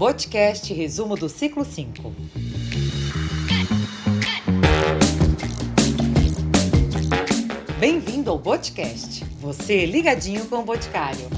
Botcast 0.00 0.72
resumo 0.72 1.14
do 1.14 1.28
ciclo 1.28 1.62
5. 1.62 2.14
Bem-vindo 7.78 8.30
ao 8.30 8.38
Botcast. 8.38 9.26
Você 9.42 9.84
ligadinho 9.84 10.46
com 10.46 10.60
o 10.60 10.62
Boticário. 10.62 11.28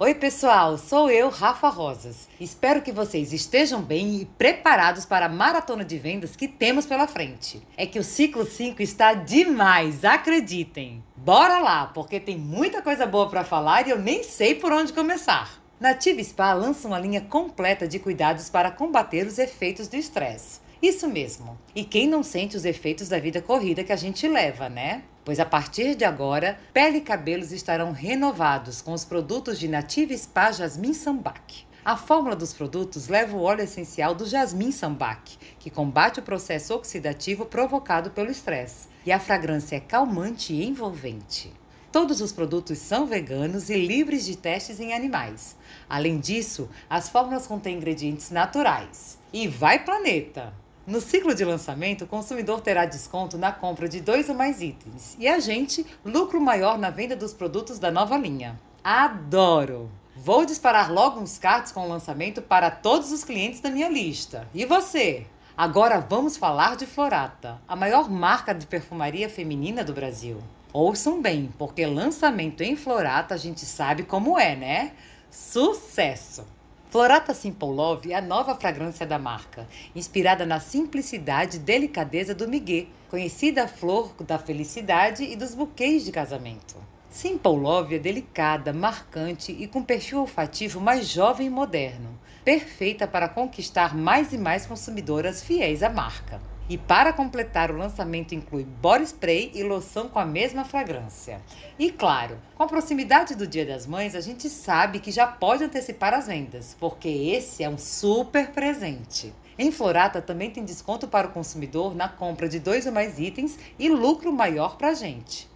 Oi, 0.00 0.14
pessoal, 0.14 0.78
sou 0.78 1.10
eu, 1.10 1.28
Rafa 1.28 1.68
Rosas. 1.68 2.28
Espero 2.38 2.82
que 2.82 2.92
vocês 2.92 3.32
estejam 3.32 3.82
bem 3.82 4.20
e 4.20 4.24
preparados 4.24 5.04
para 5.04 5.26
a 5.26 5.28
maratona 5.28 5.84
de 5.84 5.98
vendas 5.98 6.36
que 6.36 6.46
temos 6.46 6.86
pela 6.86 7.08
frente. 7.08 7.60
É 7.76 7.84
que 7.84 7.98
o 7.98 8.04
ciclo 8.04 8.46
5 8.46 8.80
está 8.80 9.12
demais, 9.14 10.04
acreditem. 10.04 11.02
Bora 11.16 11.58
lá, 11.58 11.86
porque 11.86 12.20
tem 12.20 12.38
muita 12.38 12.80
coisa 12.80 13.06
boa 13.06 13.28
para 13.28 13.42
falar 13.42 13.88
e 13.88 13.90
eu 13.90 13.98
nem 13.98 14.22
sei 14.22 14.54
por 14.54 14.72
onde 14.72 14.92
começar. 14.92 15.60
Nativa 15.80 16.22
Spa 16.22 16.52
lança 16.52 16.86
uma 16.86 17.00
linha 17.00 17.22
completa 17.22 17.88
de 17.88 17.98
cuidados 17.98 18.48
para 18.48 18.70
combater 18.70 19.26
os 19.26 19.36
efeitos 19.36 19.88
do 19.88 19.96
estresse. 19.96 20.60
Isso 20.80 21.08
mesmo. 21.08 21.58
E 21.74 21.84
quem 21.84 22.06
não 22.06 22.22
sente 22.22 22.56
os 22.56 22.64
efeitos 22.64 23.08
da 23.08 23.18
vida 23.18 23.42
corrida 23.42 23.82
que 23.82 23.92
a 23.92 23.96
gente 23.96 24.28
leva, 24.28 24.68
né? 24.68 25.02
Pois 25.24 25.40
a 25.40 25.44
partir 25.44 25.94
de 25.94 26.04
agora, 26.04 26.58
pele 26.72 26.98
e 26.98 27.02
cabelos 27.02 27.50
estarão 27.52 27.92
renovados 27.92 28.80
com 28.80 28.92
os 28.92 29.04
produtos 29.04 29.58
de 29.58 29.66
Nativa 29.66 30.16
Spa 30.16 30.52
Jasmine 30.52 30.94
Sambac. 30.94 31.66
A 31.84 31.96
fórmula 31.96 32.36
dos 32.36 32.52
produtos 32.52 33.08
leva 33.08 33.34
o 33.34 33.40
óleo 33.40 33.62
essencial 33.62 34.14
do 34.14 34.26
jasmim 34.26 34.70
sambac, 34.70 35.38
que 35.58 35.70
combate 35.70 36.20
o 36.20 36.22
processo 36.22 36.74
oxidativo 36.74 37.46
provocado 37.46 38.10
pelo 38.10 38.30
estresse, 38.30 38.88
e 39.06 39.10
a 39.10 39.18
fragrância 39.18 39.76
é 39.76 39.80
calmante 39.80 40.52
e 40.52 40.66
envolvente. 40.66 41.50
Todos 41.90 42.20
os 42.20 42.30
produtos 42.30 42.76
são 42.76 43.06
veganos 43.06 43.70
e 43.70 43.76
livres 43.76 44.26
de 44.26 44.36
testes 44.36 44.80
em 44.80 44.92
animais. 44.92 45.56
Além 45.88 46.20
disso, 46.20 46.68
as 46.90 47.08
fórmulas 47.08 47.46
contêm 47.46 47.76
ingredientes 47.76 48.30
naturais. 48.30 49.18
E 49.32 49.48
vai 49.48 49.82
planeta! 49.82 50.52
No 50.88 51.02
ciclo 51.02 51.34
de 51.34 51.44
lançamento, 51.44 52.04
o 52.04 52.06
consumidor 52.06 52.62
terá 52.62 52.86
desconto 52.86 53.36
na 53.36 53.52
compra 53.52 53.86
de 53.86 54.00
dois 54.00 54.30
ou 54.30 54.34
mais 54.34 54.62
itens 54.62 55.14
e 55.18 55.28
a 55.28 55.38
gente, 55.38 55.84
lucro 56.02 56.40
maior 56.40 56.78
na 56.78 56.88
venda 56.88 57.14
dos 57.14 57.34
produtos 57.34 57.78
da 57.78 57.90
nova 57.90 58.16
linha. 58.16 58.58
Adoro! 58.82 59.90
Vou 60.16 60.46
disparar 60.46 60.90
logo 60.90 61.20
uns 61.20 61.36
cards 61.36 61.72
com 61.72 61.84
o 61.84 61.88
lançamento 61.90 62.40
para 62.40 62.70
todos 62.70 63.12
os 63.12 63.22
clientes 63.22 63.60
da 63.60 63.68
minha 63.68 63.90
lista. 63.90 64.48
E 64.54 64.64
você? 64.64 65.26
Agora 65.54 66.00
vamos 66.00 66.38
falar 66.38 66.74
de 66.74 66.86
Florata, 66.86 67.60
a 67.68 67.76
maior 67.76 68.08
marca 68.08 68.54
de 68.54 68.66
perfumaria 68.66 69.28
feminina 69.28 69.84
do 69.84 69.92
Brasil. 69.92 70.38
Ouçam 70.72 71.20
bem, 71.20 71.52
porque 71.58 71.84
lançamento 71.84 72.62
em 72.62 72.76
Florata 72.76 73.34
a 73.34 73.38
gente 73.38 73.60
sabe 73.66 74.04
como 74.04 74.38
é, 74.38 74.56
né? 74.56 74.92
Sucesso! 75.30 76.46
Florata 76.90 77.34
Simple 77.34 77.68
Love 77.68 78.12
é 78.12 78.16
a 78.16 78.22
nova 78.22 78.54
fragrância 78.54 79.06
da 79.06 79.18
marca, 79.18 79.68
inspirada 79.94 80.46
na 80.46 80.58
simplicidade 80.58 81.58
e 81.58 81.60
delicadeza 81.60 82.34
do 82.34 82.48
migué, 82.48 82.86
conhecida 83.10 83.68
flor 83.68 84.14
da 84.20 84.38
felicidade 84.38 85.22
e 85.22 85.36
dos 85.36 85.54
buquês 85.54 86.02
de 86.02 86.10
casamento. 86.10 86.76
Simple 87.10 87.58
Love 87.58 87.96
é 87.96 87.98
delicada, 87.98 88.72
marcante 88.72 89.52
e 89.52 89.66
com 89.66 89.82
perfil 89.82 90.20
olfativo 90.20 90.80
mais 90.80 91.06
jovem 91.06 91.48
e 91.48 91.50
moderno, 91.50 92.18
perfeita 92.42 93.06
para 93.06 93.28
conquistar 93.28 93.94
mais 93.94 94.32
e 94.32 94.38
mais 94.38 94.64
consumidoras 94.64 95.42
fiéis 95.42 95.82
à 95.82 95.90
marca. 95.90 96.40
E 96.68 96.76
para 96.76 97.14
completar, 97.14 97.70
o 97.70 97.76
lançamento 97.78 98.34
inclui 98.34 98.64
body 98.64 99.04
spray 99.04 99.50
e 99.54 99.62
loção 99.62 100.08
com 100.08 100.18
a 100.18 100.26
mesma 100.26 100.64
fragrância. 100.64 101.40
E 101.78 101.90
claro, 101.90 102.38
com 102.54 102.62
a 102.62 102.66
proximidade 102.66 103.34
do 103.34 103.46
Dia 103.46 103.64
das 103.64 103.86
Mães, 103.86 104.14
a 104.14 104.20
gente 104.20 104.50
sabe 104.50 105.00
que 105.00 105.10
já 105.10 105.26
pode 105.26 105.64
antecipar 105.64 106.12
as 106.12 106.26
vendas, 106.26 106.76
porque 106.78 107.08
esse 107.08 107.64
é 107.64 107.70
um 107.70 107.78
super 107.78 108.50
presente. 108.50 109.32
Em 109.58 109.72
Florata 109.72 110.20
também 110.20 110.50
tem 110.50 110.64
desconto 110.64 111.08
para 111.08 111.28
o 111.28 111.32
consumidor 111.32 111.94
na 111.94 112.08
compra 112.08 112.48
de 112.48 112.60
dois 112.60 112.84
ou 112.84 112.92
mais 112.92 113.18
itens 113.18 113.58
e 113.78 113.88
lucro 113.88 114.30
maior 114.30 114.76
para 114.76 114.88
a 114.88 114.94
gente. 114.94 115.48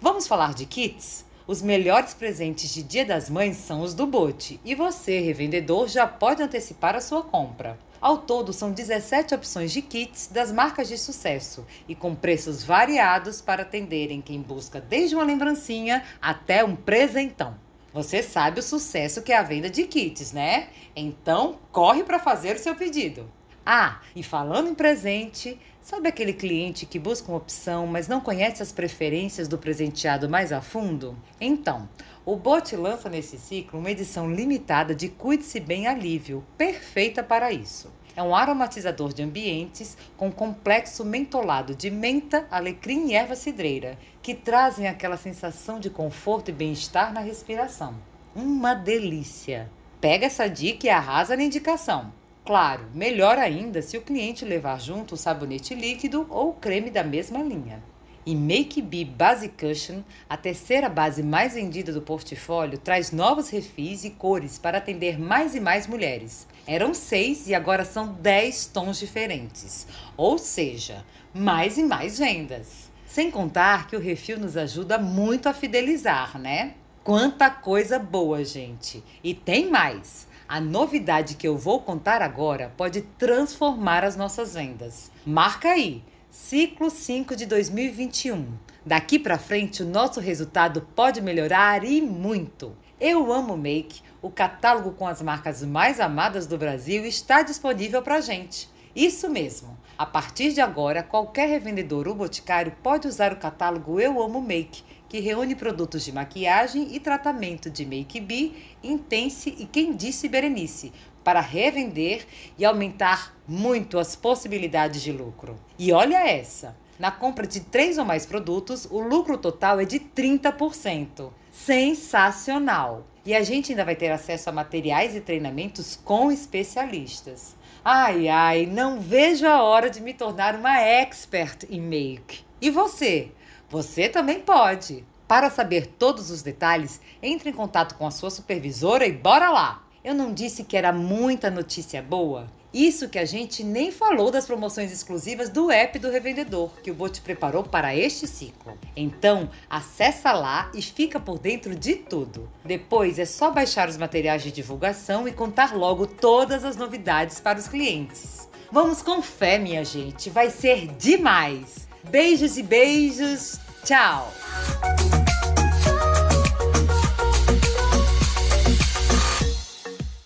Vamos 0.00 0.26
falar 0.26 0.54
de 0.54 0.64
kits? 0.64 1.26
Os 1.46 1.60
melhores 1.60 2.14
presentes 2.14 2.72
de 2.72 2.82
Dia 2.82 3.04
das 3.04 3.28
Mães 3.28 3.58
são 3.58 3.82
os 3.82 3.92
do 3.92 4.06
Bote 4.06 4.58
e 4.64 4.74
você, 4.74 5.20
revendedor, 5.20 5.88
já 5.88 6.06
pode 6.06 6.42
antecipar 6.42 6.96
a 6.96 7.02
sua 7.02 7.22
compra. 7.22 7.78
Ao 8.04 8.18
todo, 8.18 8.52
são 8.52 8.70
17 8.70 9.34
opções 9.34 9.72
de 9.72 9.80
kits 9.80 10.26
das 10.26 10.52
marcas 10.52 10.88
de 10.88 10.98
sucesso 10.98 11.66
e 11.88 11.94
com 11.94 12.14
preços 12.14 12.62
variados 12.62 13.40
para 13.40 13.62
atenderem 13.62 14.20
quem 14.20 14.42
busca 14.42 14.78
desde 14.78 15.14
uma 15.14 15.24
lembrancinha 15.24 16.04
até 16.20 16.62
um 16.62 16.76
presentão. 16.76 17.54
Você 17.94 18.22
sabe 18.22 18.60
o 18.60 18.62
sucesso 18.62 19.22
que 19.22 19.32
é 19.32 19.38
a 19.38 19.42
venda 19.42 19.70
de 19.70 19.84
kits, 19.84 20.32
né? 20.32 20.68
Então, 20.94 21.58
corre 21.72 22.04
para 22.04 22.18
fazer 22.18 22.56
o 22.56 22.58
seu 22.58 22.74
pedido. 22.74 23.26
Ah, 23.66 24.00
e 24.14 24.22
falando 24.22 24.68
em 24.68 24.74
presente, 24.74 25.58
sabe 25.80 26.06
aquele 26.06 26.34
cliente 26.34 26.84
que 26.84 26.98
busca 26.98 27.28
uma 27.28 27.38
opção, 27.38 27.86
mas 27.86 28.06
não 28.06 28.20
conhece 28.20 28.62
as 28.62 28.70
preferências 28.70 29.48
do 29.48 29.56
presenteado 29.56 30.28
mais 30.28 30.52
a 30.52 30.60
fundo? 30.60 31.16
Então, 31.40 31.88
o 32.26 32.36
Bote 32.36 32.76
lança 32.76 33.08
nesse 33.08 33.38
ciclo 33.38 33.80
uma 33.80 33.90
edição 33.90 34.30
limitada 34.30 34.94
de 34.94 35.08
Cuide-se 35.08 35.60
Bem 35.60 35.86
Alívio, 35.86 36.44
perfeita 36.58 37.22
para 37.22 37.52
isso. 37.52 37.90
É 38.14 38.22
um 38.22 38.34
aromatizador 38.34 39.14
de 39.14 39.22
ambientes 39.22 39.96
com 40.16 40.30
complexo 40.30 41.02
mentolado 41.02 41.74
de 41.74 41.90
menta, 41.90 42.46
alecrim 42.50 43.08
e 43.08 43.14
erva 43.14 43.34
cidreira, 43.34 43.98
que 44.20 44.34
trazem 44.34 44.86
aquela 44.86 45.16
sensação 45.16 45.80
de 45.80 45.88
conforto 45.88 46.50
e 46.50 46.52
bem-estar 46.52 47.14
na 47.14 47.20
respiração. 47.20 47.94
Uma 48.36 48.74
delícia! 48.74 49.70
Pega 50.00 50.26
essa 50.26 50.48
dica 50.48 50.86
e 50.86 50.90
arrasa 50.90 51.34
na 51.34 51.42
indicação. 51.42 52.12
Claro, 52.44 52.82
melhor 52.92 53.38
ainda 53.38 53.80
se 53.80 53.96
o 53.96 54.02
cliente 54.02 54.44
levar 54.44 54.78
junto 54.78 55.14
o 55.14 55.16
sabonete 55.16 55.74
líquido 55.74 56.26
ou 56.28 56.50
o 56.50 56.54
creme 56.54 56.90
da 56.90 57.02
mesma 57.02 57.42
linha. 57.42 57.82
E 58.26 58.34
Make 58.34 58.82
Be 58.82 59.02
Base 59.02 59.48
Cushion, 59.48 60.02
a 60.28 60.36
terceira 60.36 60.90
base 60.90 61.22
mais 61.22 61.54
vendida 61.54 61.90
do 61.90 62.02
portfólio, 62.02 62.76
traz 62.76 63.12
novos 63.12 63.48
refis 63.48 64.04
e 64.04 64.10
cores 64.10 64.58
para 64.58 64.76
atender 64.76 65.18
mais 65.18 65.54
e 65.54 65.60
mais 65.60 65.86
mulheres. 65.86 66.46
Eram 66.66 66.92
seis 66.92 67.46
e 67.48 67.54
agora 67.54 67.84
são 67.84 68.12
dez 68.12 68.66
tons 68.66 68.98
diferentes. 68.98 69.86
Ou 70.14 70.36
seja, 70.36 71.02
mais 71.32 71.78
e 71.78 71.82
mais 71.82 72.18
vendas. 72.18 72.90
Sem 73.06 73.30
contar 73.30 73.86
que 73.86 73.96
o 73.96 74.00
refil 74.00 74.38
nos 74.38 74.54
ajuda 74.54 74.98
muito 74.98 75.48
a 75.48 75.54
fidelizar, 75.54 76.38
né? 76.38 76.74
Quanta 77.02 77.48
coisa 77.48 77.98
boa, 77.98 78.44
gente! 78.44 79.02
E 79.22 79.32
tem 79.32 79.70
mais! 79.70 80.26
A 80.46 80.60
novidade 80.60 81.36
que 81.36 81.48
eu 81.48 81.56
vou 81.56 81.80
contar 81.80 82.20
agora 82.20 82.70
pode 82.76 83.00
transformar 83.00 84.04
as 84.04 84.14
nossas 84.14 84.52
vendas. 84.52 85.10
Marca 85.24 85.70
aí! 85.70 86.02
Ciclo 86.30 86.90
5 86.90 87.34
de 87.34 87.46
2021. 87.46 88.46
Daqui 88.84 89.18
para 89.18 89.38
frente, 89.38 89.82
o 89.82 89.86
nosso 89.86 90.20
resultado 90.20 90.86
pode 90.94 91.22
melhorar 91.22 91.82
e 91.82 92.02
muito. 92.02 92.76
Eu 93.00 93.32
Amo 93.32 93.56
Make, 93.56 94.02
o 94.20 94.28
catálogo 94.28 94.92
com 94.92 95.06
as 95.06 95.22
marcas 95.22 95.62
mais 95.62 95.98
amadas 95.98 96.46
do 96.46 96.58
Brasil, 96.58 97.06
está 97.06 97.42
disponível 97.42 98.02
para 98.02 98.20
gente. 98.20 98.68
Isso 98.94 99.30
mesmo. 99.30 99.78
A 99.96 100.04
partir 100.04 100.52
de 100.52 100.60
agora, 100.60 101.02
qualquer 101.02 101.48
revendedor 101.48 102.06
ou 102.06 102.14
boticário 102.14 102.76
pode 102.82 103.08
usar 103.08 103.32
o 103.32 103.38
catálogo 103.38 103.98
Eu 103.98 104.22
Amo 104.22 104.42
Make, 104.42 104.84
que 105.08 105.20
reúne 105.20 105.54
produtos 105.54 106.04
de 106.04 106.12
maquiagem 106.12 106.94
e 106.94 107.00
tratamento 107.00 107.70
de 107.70 107.84
Make 107.84 108.20
Be, 108.20 108.52
Intense 108.82 109.54
e 109.58 109.66
Quem 109.66 109.94
Disse 109.94 110.28
Berenice, 110.28 110.92
para 111.22 111.40
revender 111.40 112.26
e 112.58 112.64
aumentar 112.64 113.34
muito 113.46 113.98
as 113.98 114.14
possibilidades 114.14 115.02
de 115.02 115.12
lucro. 115.12 115.56
E 115.78 115.92
olha 115.92 116.28
essa! 116.28 116.76
Na 116.98 117.10
compra 117.10 117.46
de 117.46 117.60
três 117.60 117.98
ou 117.98 118.04
mais 118.04 118.24
produtos, 118.24 118.86
o 118.88 119.00
lucro 119.00 119.36
total 119.36 119.80
é 119.80 119.84
de 119.84 119.98
30%. 119.98 121.30
Sensacional! 121.50 123.04
E 123.26 123.34
a 123.34 123.42
gente 123.42 123.72
ainda 123.72 123.84
vai 123.84 123.96
ter 123.96 124.10
acesso 124.10 124.50
a 124.50 124.52
materiais 124.52 125.16
e 125.16 125.20
treinamentos 125.20 125.98
com 126.04 126.30
especialistas. 126.30 127.56
Ai, 127.82 128.28
ai, 128.28 128.66
não 128.66 129.00
vejo 129.00 129.46
a 129.46 129.62
hora 129.62 129.90
de 129.90 130.00
me 130.00 130.14
tornar 130.14 130.54
uma 130.54 130.78
expert 130.80 131.66
em 131.70 131.80
make. 131.80 132.44
E 132.60 132.70
você? 132.70 133.30
Você 133.74 134.08
também 134.08 134.38
pode. 134.38 135.04
Para 135.26 135.50
saber 135.50 135.88
todos 135.98 136.30
os 136.30 136.42
detalhes, 136.42 137.00
entre 137.20 137.50
em 137.50 137.52
contato 137.52 137.96
com 137.96 138.06
a 138.06 138.10
sua 138.12 138.30
supervisora 138.30 139.04
e 139.04 139.10
bora 139.10 139.50
lá! 139.50 139.82
Eu 140.04 140.14
não 140.14 140.32
disse 140.32 140.62
que 140.62 140.76
era 140.76 140.92
muita 140.92 141.50
notícia 141.50 142.00
boa? 142.00 142.46
Isso 142.72 143.08
que 143.08 143.18
a 143.18 143.24
gente 143.24 143.64
nem 143.64 143.90
falou 143.90 144.30
das 144.30 144.46
promoções 144.46 144.92
exclusivas 144.92 145.48
do 145.48 145.72
app 145.72 145.98
do 145.98 146.08
revendedor 146.08 146.70
que 146.84 146.90
o 146.92 146.94
Bote 146.94 147.20
preparou 147.20 147.64
para 147.64 147.96
este 147.96 148.28
ciclo. 148.28 148.78
Então, 148.96 149.50
acessa 149.68 150.30
lá 150.32 150.70
e 150.72 150.80
fica 150.80 151.18
por 151.18 151.40
dentro 151.40 151.74
de 151.74 151.96
tudo. 151.96 152.48
Depois 152.64 153.18
é 153.18 153.24
só 153.24 153.50
baixar 153.50 153.88
os 153.88 153.96
materiais 153.96 154.44
de 154.44 154.52
divulgação 154.52 155.26
e 155.26 155.32
contar 155.32 155.74
logo 155.74 156.06
todas 156.06 156.64
as 156.64 156.76
novidades 156.76 157.40
para 157.40 157.58
os 157.58 157.66
clientes. 157.66 158.48
Vamos 158.70 159.02
com 159.02 159.20
fé, 159.20 159.58
minha 159.58 159.84
gente, 159.84 160.30
vai 160.30 160.48
ser 160.48 160.86
demais. 160.96 161.88
Beijos 162.08 162.56
e 162.56 162.62
beijos. 162.62 163.63
Tchau! 163.84 164.32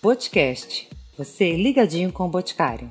Podcast. 0.01 0.89
Você 1.17 1.51
é 1.51 1.57
ligadinho 1.57 2.13
com 2.13 2.27
o 2.27 2.29
Boticário. 2.29 2.89